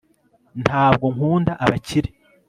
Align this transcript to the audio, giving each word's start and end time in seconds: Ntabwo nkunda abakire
Ntabwo 0.63 1.05
nkunda 1.15 1.51
abakire 1.63 2.09